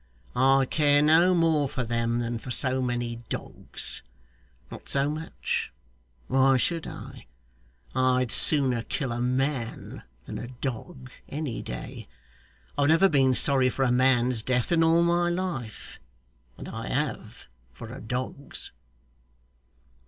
[0.35, 4.01] I care no more for them than for so many dogs;
[4.71, 5.71] not so much
[6.25, 7.27] why should I?
[7.93, 12.07] I'd sooner kill a man than a dog any day.
[12.75, 15.99] I've never been sorry for a man's death in all my life,
[16.57, 18.71] and I have for a dog's.